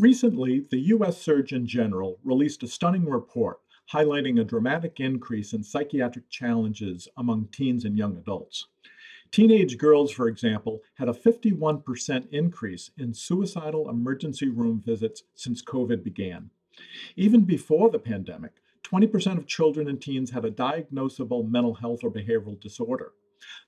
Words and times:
Recently, 0.00 0.60
the 0.70 0.78
U.S. 0.94 1.20
Surgeon 1.20 1.66
General 1.66 2.18
released 2.24 2.62
a 2.62 2.68
stunning 2.68 3.04
report 3.04 3.58
highlighting 3.92 4.40
a 4.40 4.44
dramatic 4.44 4.98
increase 4.98 5.52
in 5.52 5.62
psychiatric 5.62 6.30
challenges 6.30 7.06
among 7.18 7.48
teens 7.52 7.84
and 7.84 7.98
young 7.98 8.16
adults. 8.16 8.68
Teenage 9.30 9.76
girls, 9.76 10.10
for 10.10 10.26
example, 10.26 10.80
had 10.94 11.10
a 11.10 11.12
51% 11.12 12.30
increase 12.32 12.90
in 12.96 13.12
suicidal 13.12 13.90
emergency 13.90 14.48
room 14.48 14.80
visits 14.80 15.24
since 15.34 15.62
COVID 15.62 16.02
began. 16.02 16.48
Even 17.16 17.42
before 17.42 17.90
the 17.90 17.98
pandemic, 17.98 18.52
20% 18.82 19.36
of 19.36 19.46
children 19.46 19.86
and 19.86 20.00
teens 20.00 20.30
had 20.30 20.46
a 20.46 20.50
diagnosable 20.50 21.46
mental 21.46 21.74
health 21.74 22.00
or 22.02 22.10
behavioral 22.10 22.58
disorder. 22.58 23.12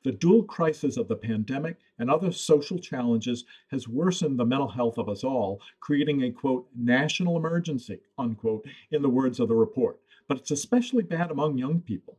The 0.05 0.13
dual 0.13 0.45
crisis 0.45 0.97
of 0.97 1.09
the 1.09 1.17
pandemic 1.17 1.79
and 1.99 2.11
other 2.11 2.33
social 2.33 2.79
challenges 2.79 3.45
has 3.71 3.89
worsened 3.89 4.39
the 4.39 4.45
mental 4.45 4.69
health 4.69 4.99
of 4.99 5.09
us 5.09 5.25
all, 5.25 5.61
creating 5.81 6.23
a 6.23 6.31
quote, 6.31 6.69
national 6.77 7.37
emergency, 7.37 8.01
unquote, 8.19 8.67
in 8.91 9.03
the 9.03 9.09
words 9.09 9.41
of 9.41 9.49
the 9.49 9.55
report. 9.55 10.01
But 10.29 10.39
it's 10.39 10.51
especially 10.51 11.03
bad 11.03 11.31
among 11.31 11.59
young 11.59 11.81
people. 11.81 12.19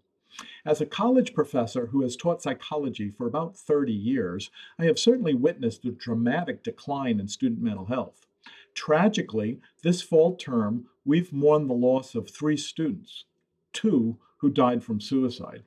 As 0.65 0.81
a 0.81 0.85
college 0.85 1.33
professor 1.33 1.87
who 1.87 2.01
has 2.01 2.15
taught 2.15 2.41
psychology 2.41 3.09
for 3.09 3.27
about 3.27 3.55
30 3.55 3.93
years, 3.93 4.49
I 4.79 4.85
have 4.85 4.97
certainly 4.97 5.35
witnessed 5.35 5.85
a 5.85 5.91
dramatic 5.91 6.63
decline 6.63 7.19
in 7.19 7.27
student 7.27 7.61
mental 7.61 7.85
health. 7.85 8.25
Tragically, 8.73 9.59
this 9.83 10.01
fall 10.01 10.35
term, 10.35 10.87
we've 11.05 11.31
mourned 11.31 11.69
the 11.69 11.75
loss 11.75 12.15
of 12.15 12.29
three 12.29 12.57
students, 12.57 13.25
two 13.73 14.17
who 14.37 14.49
died 14.49 14.83
from 14.83 14.99
suicide. 14.99 15.63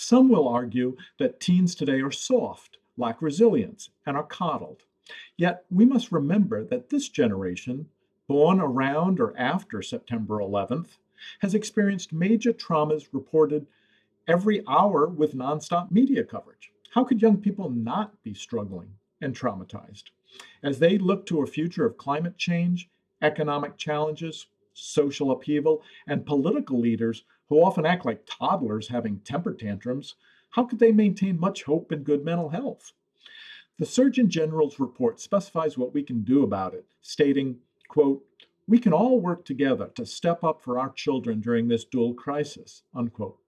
Some 0.00 0.28
will 0.28 0.46
argue 0.46 0.96
that 1.18 1.40
teens 1.40 1.74
today 1.74 2.00
are 2.02 2.12
soft, 2.12 2.78
lack 2.96 3.20
resilience, 3.20 3.90
and 4.06 4.16
are 4.16 4.22
coddled. 4.22 4.84
Yet 5.36 5.64
we 5.72 5.84
must 5.84 6.12
remember 6.12 6.62
that 6.66 6.88
this 6.88 7.08
generation, 7.08 7.88
born 8.28 8.60
around 8.60 9.18
or 9.18 9.36
after 9.36 9.82
September 9.82 10.38
11th, 10.38 10.98
has 11.40 11.52
experienced 11.52 12.12
major 12.12 12.52
traumas 12.52 13.08
reported 13.12 13.66
every 14.28 14.62
hour 14.68 15.08
with 15.08 15.34
nonstop 15.34 15.90
media 15.90 16.22
coverage. 16.22 16.70
How 16.94 17.02
could 17.02 17.20
young 17.20 17.38
people 17.38 17.68
not 17.68 18.22
be 18.22 18.34
struggling 18.34 18.92
and 19.20 19.34
traumatized? 19.34 20.04
As 20.62 20.78
they 20.78 20.96
look 20.96 21.26
to 21.26 21.42
a 21.42 21.46
future 21.46 21.84
of 21.84 21.98
climate 21.98 22.38
change, 22.38 22.88
economic 23.20 23.76
challenges, 23.76 24.46
social 24.78 25.30
upheaval, 25.30 25.82
and 26.06 26.26
political 26.26 26.78
leaders 26.78 27.24
who 27.48 27.62
often 27.62 27.86
act 27.86 28.04
like 28.04 28.26
toddlers 28.26 28.88
having 28.88 29.20
temper 29.20 29.54
tantrums, 29.54 30.14
how 30.50 30.64
could 30.64 30.78
they 30.78 30.92
maintain 30.92 31.38
much 31.38 31.64
hope 31.64 31.92
and 31.92 32.04
good 32.04 32.24
mental 32.24 32.48
health? 32.50 32.92
The 33.78 33.86
Surgeon 33.86 34.28
General's 34.28 34.80
report 34.80 35.20
specifies 35.20 35.78
what 35.78 35.94
we 35.94 36.02
can 36.02 36.22
do 36.22 36.42
about 36.42 36.74
it, 36.74 36.86
stating, 37.00 37.58
quote, 37.88 38.24
we 38.66 38.78
can 38.78 38.92
all 38.92 39.20
work 39.20 39.44
together 39.44 39.90
to 39.94 40.04
step 40.04 40.44
up 40.44 40.60
for 40.60 40.78
our 40.78 40.90
children 40.90 41.40
during 41.40 41.68
this 41.68 41.84
dual 41.84 42.12
crisis, 42.12 42.82
unquote. 42.94 43.38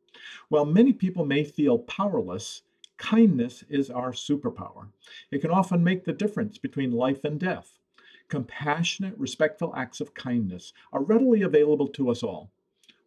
While 0.49 0.65
many 0.65 0.93
people 0.93 1.27
may 1.27 1.45
feel 1.45 1.79
powerless, 1.79 2.63
kindness 2.97 3.65
is 3.69 3.91
our 3.91 4.13
superpower. 4.13 4.89
It 5.31 5.41
can 5.41 5.51
often 5.51 5.83
make 5.83 6.05
the 6.05 6.13
difference 6.13 6.59
between 6.59 6.93
life 6.93 7.25
and 7.25 7.39
death. 7.39 7.80
Compassionate, 8.31 9.19
respectful 9.19 9.75
acts 9.77 10.01
of 10.01 10.15
kindness 10.15 10.73
are 10.93 11.03
readily 11.03 11.43
available 11.43 11.89
to 11.89 12.09
us 12.11 12.23
all. 12.23 12.53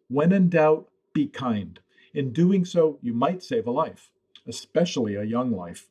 When 0.08 0.32
in 0.32 0.50
doubt, 0.50 0.90
be 1.14 1.28
kind. 1.28 1.80
In 2.12 2.30
doing 2.30 2.66
so, 2.66 2.98
you 3.00 3.14
might 3.14 3.42
save 3.42 3.66
a 3.66 3.70
life, 3.70 4.10
especially 4.46 5.14
a 5.14 5.24
young 5.24 5.50
life. 5.50 5.88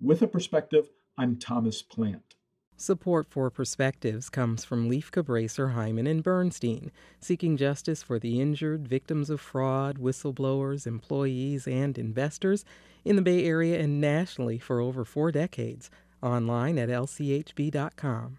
With 0.00 0.22
a 0.22 0.26
perspective, 0.26 0.88
I'm 1.18 1.36
Thomas 1.36 1.82
Plante. 1.82 2.36
Support 2.78 3.28
for 3.28 3.50
Perspectives 3.50 4.30
comes 4.30 4.64
from 4.64 4.88
Lieff 4.88 5.10
Cabraser, 5.10 5.74
Heimann, 5.74 6.08
and 6.08 6.22
Bernstein, 6.22 6.90
seeking 7.20 7.58
justice 7.58 8.02
for 8.02 8.18
the 8.18 8.40
injured, 8.40 8.88
victims 8.88 9.28
of 9.28 9.42
fraud, 9.42 9.98
whistleblowers, 9.98 10.86
employees, 10.86 11.68
and 11.68 11.98
investors 11.98 12.64
in 13.04 13.16
the 13.16 13.22
Bay 13.22 13.44
Area 13.44 13.78
and 13.78 14.00
nationally 14.00 14.58
for 14.58 14.80
over 14.80 15.04
four 15.04 15.30
decades. 15.30 15.90
Online 16.22 16.78
at 16.78 16.88
lchb.com. 16.88 18.38